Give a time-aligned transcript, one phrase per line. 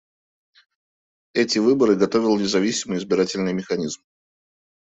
[1.35, 4.01] Эти выборы готовил независимый избирательный механизм.